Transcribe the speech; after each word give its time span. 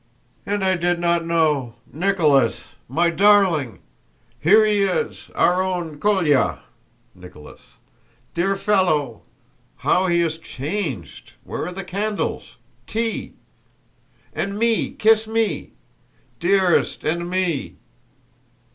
"And 0.47 0.63
I 0.63 0.77
did 0.77 0.99
not 0.99 1.27
know... 1.27 1.75
Nicholas... 1.93 2.73
My 2.89 3.11
darling!..." 3.11 3.81
"Here 4.39 4.65
he 4.65 4.81
is... 4.81 5.29
our 5.35 5.61
own... 5.61 5.99
Kólya, 5.99 6.57
* 7.45 8.33
dear 8.33 8.55
fellow... 8.55 9.21
How 9.85 10.07
he 10.07 10.21
has 10.21 10.39
changed!... 10.39 11.33
Where 11.43 11.67
are 11.67 11.71
the 11.71 11.83
candles?... 11.83 12.55
Tea!..." 12.87 13.33
* 13.75 14.33
Nicholas. 14.33 14.49
"And 14.49 14.57
me, 14.57 14.89
kiss 14.89 15.27
me!" 15.27 15.73
"Dearest... 16.39 17.03
and 17.03 17.29
me!" 17.29 17.75